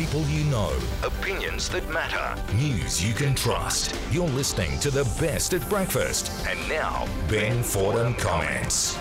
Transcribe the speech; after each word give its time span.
People 0.00 0.22
you 0.28 0.44
know, 0.44 0.72
Opinions 1.04 1.68
that 1.68 1.86
matter. 1.90 2.40
news 2.54 3.06
you 3.06 3.12
can 3.12 3.34
trust. 3.34 3.94
You're 4.10 4.28
listening 4.28 4.80
to 4.80 4.90
the 4.90 5.04
best 5.20 5.52
at 5.52 5.68
breakfast. 5.68 6.32
And 6.48 6.58
now, 6.70 7.06
Ben 7.28 7.62
Fordham 7.62 8.14
comments. 8.14 8.98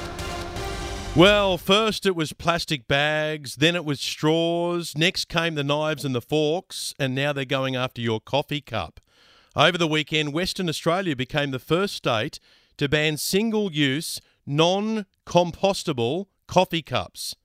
Well, 1.16 1.58
first 1.58 2.06
it 2.06 2.18
was 2.18 2.34
plastic 2.34 2.86
bags, 2.90 3.56
then 3.56 3.78
it 3.78 3.86
was 3.86 4.02
straws, 4.02 4.98
next 4.98 5.30
came 5.30 5.56
the 5.56 5.64
knives 5.64 6.04
and 6.04 6.14
the 6.14 6.20
forks, 6.20 6.93
and 7.00 7.16
now 7.16 7.31
they're 7.31 7.45
going 7.45 7.77
after 7.77 8.02
your 8.02 8.20
coffee 8.20 8.59
cup. 8.59 9.00
Over 9.55 9.77
the 9.77 9.88
weekend, 9.88 10.34
Western 10.34 10.68
Australia 10.68 11.16
became 11.16 11.52
the 11.52 11.59
first 11.59 11.95
state 11.95 12.41
to 12.75 12.89
ban 12.89 13.16
single 13.16 13.71
use, 13.71 14.20
non 14.45 15.05
compostable 15.25 16.25
coffee 16.45 16.81
cups. 16.81 17.38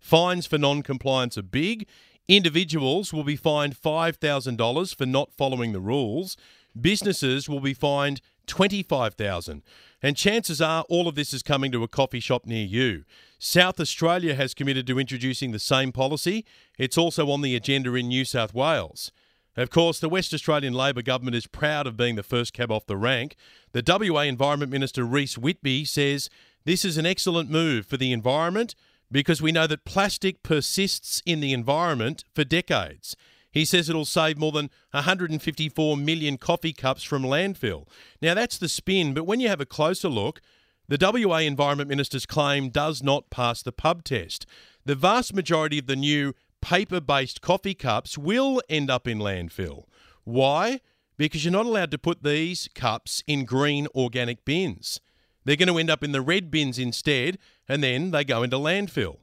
Fines 0.00 0.46
for 0.46 0.56
non 0.56 0.82
compliance 0.82 1.36
are 1.36 1.42
big. 1.42 1.86
Individuals 2.28 3.12
will 3.12 3.24
be 3.24 3.36
fined 3.36 3.76
$5,000 3.76 4.94
for 4.94 5.06
not 5.06 5.32
following 5.32 5.72
the 5.72 5.80
rules. 5.80 6.36
Businesses 6.80 7.48
will 7.48 7.60
be 7.60 7.74
fined 7.74 8.20
$25,000, 8.46 9.62
And 10.02 10.16
chances 10.16 10.60
are 10.60 10.84
all 10.88 11.08
of 11.08 11.14
this 11.14 11.32
is 11.32 11.42
coming 11.42 11.70
to 11.72 11.82
a 11.82 11.88
coffee 11.88 12.20
shop 12.20 12.46
near 12.46 12.64
you. 12.64 13.04
South 13.38 13.78
Australia 13.80 14.34
has 14.34 14.54
committed 14.54 14.86
to 14.86 14.98
introducing 14.98 15.52
the 15.52 15.58
same 15.58 15.92
policy. 15.92 16.44
It's 16.78 16.98
also 16.98 17.30
on 17.30 17.40
the 17.40 17.56
agenda 17.56 17.94
in 17.94 18.08
New 18.08 18.24
South 18.24 18.54
Wales. 18.54 19.12
Of 19.56 19.70
course, 19.70 20.00
the 20.00 20.08
West 20.08 20.32
Australian 20.32 20.72
Labor 20.72 21.02
government 21.02 21.36
is 21.36 21.46
proud 21.46 21.86
of 21.86 21.96
being 21.96 22.16
the 22.16 22.22
first 22.22 22.52
cab 22.52 22.70
off 22.72 22.86
the 22.86 22.96
rank. 22.96 23.36
The 23.72 23.82
WA 23.86 24.22
Environment 24.22 24.72
Minister 24.72 25.04
Reece 25.04 25.36
Whitby 25.36 25.84
says 25.84 26.30
this 26.64 26.84
is 26.84 26.96
an 26.96 27.06
excellent 27.06 27.50
move 27.50 27.86
for 27.86 27.96
the 27.96 28.12
environment 28.12 28.74
because 29.12 29.42
we 29.42 29.52
know 29.52 29.66
that 29.66 29.84
plastic 29.84 30.42
persists 30.42 31.22
in 31.24 31.40
the 31.40 31.52
environment 31.52 32.24
for 32.34 32.42
decades. 32.42 33.14
He 33.52 33.66
says 33.66 33.88
it'll 33.90 34.06
save 34.06 34.38
more 34.38 34.50
than 34.50 34.70
154 34.92 35.96
million 35.98 36.38
coffee 36.38 36.72
cups 36.72 37.02
from 37.02 37.22
landfill. 37.22 37.86
Now, 38.22 38.32
that's 38.32 38.56
the 38.56 38.68
spin, 38.68 39.12
but 39.12 39.24
when 39.24 39.40
you 39.40 39.48
have 39.48 39.60
a 39.60 39.66
closer 39.66 40.08
look, 40.08 40.40
the 40.88 40.98
WA 41.00 41.38
Environment 41.38 41.88
Minister's 41.88 42.26
claim 42.26 42.70
does 42.70 43.02
not 43.02 43.30
pass 43.30 43.62
the 43.62 43.70
pub 43.70 44.04
test. 44.04 44.46
The 44.84 44.94
vast 44.94 45.34
majority 45.34 45.78
of 45.78 45.86
the 45.86 45.96
new 45.96 46.34
paper 46.62 47.00
based 47.00 47.42
coffee 47.42 47.74
cups 47.74 48.16
will 48.16 48.62
end 48.68 48.90
up 48.90 49.06
in 49.06 49.18
landfill. 49.18 49.84
Why? 50.24 50.80
Because 51.18 51.44
you're 51.44 51.52
not 51.52 51.66
allowed 51.66 51.90
to 51.90 51.98
put 51.98 52.22
these 52.22 52.68
cups 52.74 53.22
in 53.26 53.44
green 53.44 53.86
organic 53.94 54.44
bins. 54.44 55.00
They're 55.44 55.56
going 55.56 55.68
to 55.68 55.78
end 55.78 55.90
up 55.90 56.04
in 56.04 56.12
the 56.12 56.20
red 56.20 56.50
bins 56.50 56.78
instead, 56.78 57.38
and 57.68 57.82
then 57.82 58.10
they 58.10 58.24
go 58.24 58.42
into 58.42 58.56
landfill. 58.56 59.18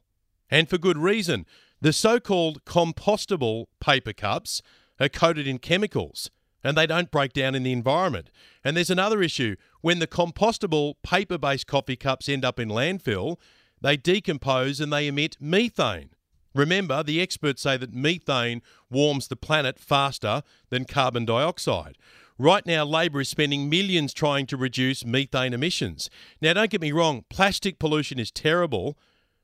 And 0.50 0.68
for 0.68 0.78
good 0.78 0.98
reason. 0.98 1.46
The 1.80 1.92
so 1.92 2.20
called 2.20 2.64
compostable 2.64 3.66
paper 3.80 4.12
cups 4.12 4.60
are 4.98 5.08
coated 5.08 5.46
in 5.46 5.58
chemicals 5.58 6.30
and 6.62 6.76
they 6.76 6.86
don't 6.86 7.10
break 7.10 7.32
down 7.32 7.54
in 7.54 7.62
the 7.62 7.72
environment. 7.72 8.30
And 8.64 8.76
there's 8.76 8.90
another 8.90 9.22
issue. 9.22 9.56
When 9.80 9.98
the 9.98 10.06
compostable 10.06 10.94
paper 11.02 11.38
based 11.38 11.66
coffee 11.66 11.96
cups 11.96 12.28
end 12.28 12.44
up 12.44 12.60
in 12.60 12.68
landfill, 12.68 13.38
they 13.80 13.96
decompose 13.96 14.80
and 14.80 14.92
they 14.92 15.06
emit 15.06 15.36
methane. 15.40 16.10
Remember, 16.54 17.02
the 17.02 17.20
experts 17.20 17.62
say 17.62 17.76
that 17.76 17.94
methane 17.94 18.60
warms 18.90 19.28
the 19.28 19.36
planet 19.36 19.78
faster 19.78 20.42
than 20.68 20.84
carbon 20.84 21.24
dioxide. 21.24 21.96
Right 22.40 22.64
now, 22.64 22.86
Labor 22.86 23.20
is 23.20 23.28
spending 23.28 23.68
millions 23.68 24.14
trying 24.14 24.46
to 24.46 24.56
reduce 24.56 25.04
methane 25.04 25.52
emissions. 25.52 26.08
Now, 26.40 26.54
don't 26.54 26.70
get 26.70 26.80
me 26.80 26.90
wrong, 26.90 27.26
plastic 27.28 27.78
pollution 27.78 28.18
is 28.18 28.30
terrible, 28.30 28.96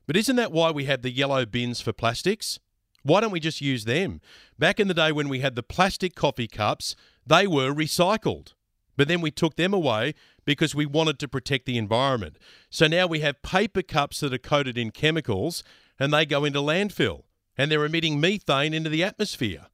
but 0.07 0.17
isn't 0.17 0.35
that 0.37 0.51
why 0.51 0.71
we 0.71 0.85
have 0.85 1.03
the 1.03 1.11
yellow 1.11 1.45
bins 1.45 1.79
for 1.79 1.93
plastics? 1.93 2.59
Why 3.03 3.21
don't 3.21 3.29
we 3.29 3.39
just 3.39 3.61
use 3.61 3.85
them? 3.85 4.19
Back 4.57 4.79
in 4.79 4.87
the 4.87 4.95
day 4.95 5.11
when 5.11 5.29
we 5.29 5.41
had 5.41 5.55
the 5.55 5.61
plastic 5.61 6.15
coffee 6.15 6.47
cups, 6.47 6.95
they 7.23 7.45
were 7.45 7.71
recycled. 7.71 8.55
But 8.95 9.07
then 9.07 9.21
we 9.21 9.29
took 9.29 9.57
them 9.57 9.75
away 9.75 10.15
because 10.43 10.73
we 10.73 10.87
wanted 10.87 11.19
to 11.19 11.27
protect 11.27 11.67
the 11.67 11.77
environment. 11.77 12.39
So 12.71 12.87
now 12.87 13.05
we 13.05 13.19
have 13.19 13.43
paper 13.43 13.83
cups 13.83 14.21
that 14.21 14.33
are 14.33 14.39
coated 14.39 14.75
in 14.75 14.89
chemicals 14.89 15.63
and 15.99 16.11
they 16.11 16.25
go 16.25 16.45
into 16.45 16.61
landfill 16.61 17.25
and 17.55 17.69
they're 17.69 17.85
emitting 17.85 18.19
methane 18.19 18.73
into 18.73 18.89
the 18.89 19.03
atmosphere. 19.03 19.67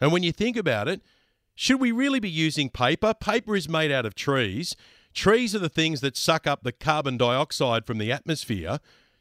And 0.00 0.12
when 0.12 0.22
you 0.22 0.30
think 0.30 0.56
about 0.56 0.86
it, 0.86 1.02
should 1.60 1.78
we 1.78 1.92
really 1.92 2.20
be 2.20 2.30
using 2.30 2.70
paper? 2.70 3.12
Paper 3.12 3.54
is 3.54 3.68
made 3.68 3.92
out 3.92 4.06
of 4.06 4.14
trees. 4.14 4.74
Trees 5.12 5.54
are 5.54 5.58
the 5.58 5.68
things 5.68 6.00
that 6.00 6.16
suck 6.16 6.46
up 6.46 6.62
the 6.62 6.72
carbon 6.72 7.18
dioxide 7.18 7.84
from 7.84 7.98
the 7.98 8.10
atmosphere. 8.10 8.78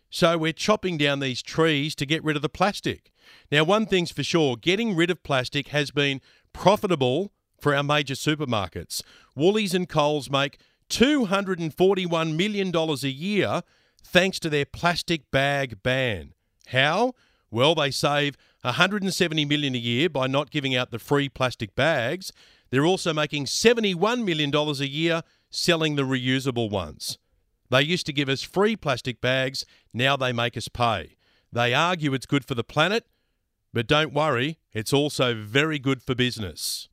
So 0.09 0.37
we're 0.37 0.53
chopping 0.53 0.97
down 0.97 1.19
these 1.19 1.41
trees 1.41 1.95
to 1.95 2.05
get 2.05 2.23
rid 2.23 2.37
of 2.37 2.41
the 2.41 2.47
plastic. 2.47 3.11
Now, 3.51 3.65
one 3.65 3.85
thing's 3.85 4.11
for 4.11 4.23
sure 4.23 4.55
getting 4.55 4.95
rid 4.95 5.09
of 5.09 5.21
plastic 5.21 5.67
has 5.67 5.91
been 5.91 6.21
profitable 6.53 7.33
for 7.59 7.75
our 7.75 7.83
major 7.83 8.13
supermarkets. 8.13 9.03
Woolies 9.35 9.73
and 9.73 9.89
Coles 9.89 10.29
make 10.29 10.59
$241 10.89 12.37
million 12.37 12.73
a 12.73 13.07
year 13.09 13.63
thanks 14.01 14.39
to 14.39 14.49
their 14.49 14.65
plastic 14.65 15.29
bag 15.29 15.83
ban. 15.83 16.31
How? 16.67 17.15
Well, 17.51 17.75
they 17.75 17.91
save 17.91 18.37
170 18.61 19.45
million 19.45 19.75
a 19.75 19.77
year 19.77 20.09
by 20.09 20.27
not 20.27 20.51
giving 20.51 20.75
out 20.75 20.91
the 20.91 20.99
free 20.99 21.29
plastic 21.29 21.75
bags. 21.75 22.31
They're 22.69 22.85
also 22.85 23.13
making 23.13 23.47
71 23.47 24.25
million 24.25 24.51
dollars 24.51 24.79
a 24.79 24.87
year 24.87 25.23
selling 25.49 25.95
the 25.95 26.03
reusable 26.03 26.69
ones. 26.69 27.17
They 27.69 27.81
used 27.81 28.05
to 28.07 28.13
give 28.13 28.29
us 28.29 28.41
free 28.41 28.75
plastic 28.75 29.21
bags, 29.21 29.65
now 29.93 30.17
they 30.17 30.33
make 30.33 30.57
us 30.57 30.67
pay. 30.67 31.15
They 31.51 31.73
argue 31.73 32.13
it's 32.13 32.25
good 32.25 32.45
for 32.45 32.55
the 32.55 32.63
planet, 32.63 33.05
but 33.73 33.87
don't 33.87 34.13
worry, 34.13 34.57
it's 34.73 34.93
also 34.93 35.35
very 35.35 35.79
good 35.79 36.01
for 36.01 36.15
business. 36.15 36.89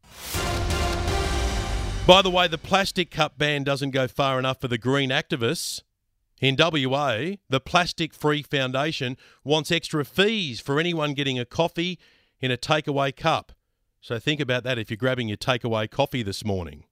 By 2.06 2.22
the 2.22 2.30
way, 2.30 2.46
the 2.46 2.58
plastic 2.58 3.10
cup 3.10 3.36
ban 3.36 3.64
doesn't 3.64 3.90
go 3.90 4.06
far 4.06 4.38
enough 4.38 4.60
for 4.60 4.68
the 4.68 4.78
green 4.78 5.10
activists. 5.10 5.82
In 6.40 6.56
WA, 6.58 7.36
the 7.48 7.60
Plastic 7.60 8.12
Free 8.12 8.42
Foundation 8.42 9.16
wants 9.42 9.72
extra 9.72 10.04
fees 10.04 10.60
for 10.60 10.78
anyone 10.78 11.14
getting 11.14 11.38
a 11.38 11.46
coffee 11.46 11.98
in 12.40 12.50
a 12.50 12.58
takeaway 12.58 13.14
cup. 13.16 13.52
So 14.02 14.18
think 14.18 14.40
about 14.40 14.62
that 14.64 14.78
if 14.78 14.90
you're 14.90 14.98
grabbing 14.98 15.28
your 15.28 15.38
takeaway 15.38 15.90
coffee 15.90 16.22
this 16.22 16.44
morning. 16.44 16.84